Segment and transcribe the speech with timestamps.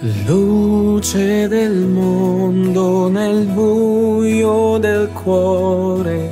[0.00, 6.30] Luce del mondo nel buio del cuore,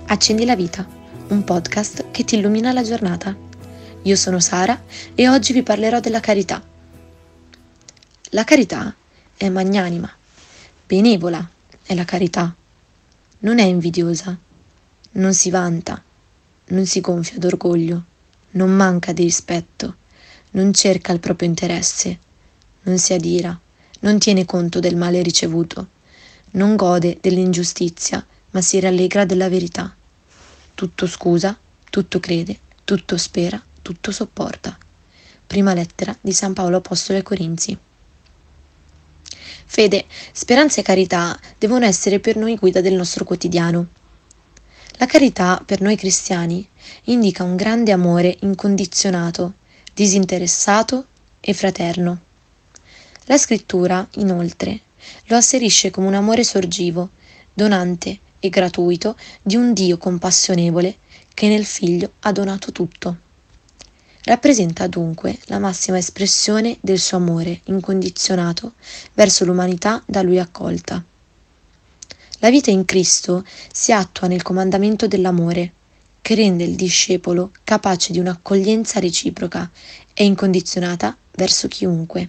[0.07, 0.85] Accendi la vita,
[1.29, 3.37] un podcast che ti illumina la giornata.
[4.03, 4.83] Io sono Sara
[5.15, 6.61] e oggi vi parlerò della carità.
[8.31, 8.93] La carità
[9.37, 10.13] è magnanima,
[10.89, 11.49] benevola
[11.85, 12.53] è la carità,
[13.39, 14.37] non è invidiosa
[15.15, 16.03] non si vanta,
[16.67, 18.03] non si gonfia d'orgoglio,
[18.53, 19.97] non manca di rispetto,
[20.53, 22.19] non cerca il proprio interesse,
[22.83, 23.59] non si adira,
[24.01, 25.89] non tiene conto del male ricevuto,
[26.53, 29.95] non gode dell'ingiustizia, ma si rallegra della verità.
[30.75, 31.57] Tutto scusa,
[31.91, 34.77] tutto crede, tutto spera, tutto sopporta.
[35.47, 37.77] Prima lettera di San Paolo Apostolo ai Corinzi.
[39.67, 43.87] Fede, speranza e carità devono essere per noi guida del nostro quotidiano.
[44.99, 46.67] La carità, per noi cristiani,
[47.05, 49.55] indica un grande amore incondizionato,
[49.93, 51.07] disinteressato
[51.41, 52.21] e fraterno.
[53.25, 54.81] La scrittura, inoltre,
[55.27, 57.11] lo asserisce come un amore sorgivo,
[57.53, 60.99] donante e gratuito di un Dio compassionevole
[61.35, 63.19] che nel Figlio ha donato tutto.
[64.23, 68.75] Rappresenta dunque la massima espressione del suo amore incondizionato
[69.13, 71.05] verso l'umanità da lui accolta.
[72.45, 73.43] La vita in Cristo
[73.73, 75.73] si attua nel comandamento dell'amore,
[76.21, 79.71] che rende il discepolo capace di un'accoglienza reciproca
[80.13, 82.29] e incondizionata verso chiunque.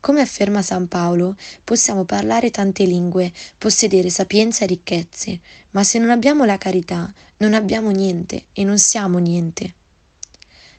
[0.00, 6.10] Come afferma San Paolo, possiamo parlare tante lingue, possedere sapienza e ricchezze, ma se non
[6.10, 9.74] abbiamo la carità, non abbiamo niente e non siamo niente.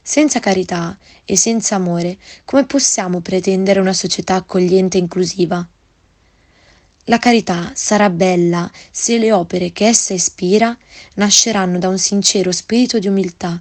[0.00, 5.68] Senza carità e senza amore, come possiamo pretendere una società accogliente e inclusiva?
[7.04, 10.76] La carità sarà bella se le opere che essa ispira
[11.14, 13.60] nasceranno da un sincero spirito di umiltà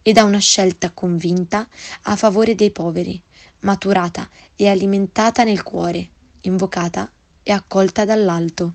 [0.00, 1.68] e da una scelta convinta
[2.02, 3.20] a favore dei poveri,
[3.60, 6.08] maturata e alimentata nel cuore,
[6.42, 7.10] invocata
[7.42, 8.72] e accolta dall'alto.